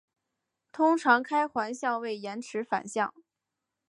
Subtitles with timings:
[0.71, 3.13] 通常开环相位延迟反相。